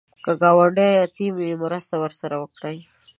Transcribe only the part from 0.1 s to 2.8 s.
که ګاونډی یتیم وي، مرسته ورسره وکړه